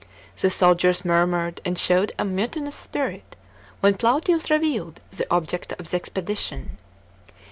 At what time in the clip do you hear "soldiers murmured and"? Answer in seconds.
0.49-1.77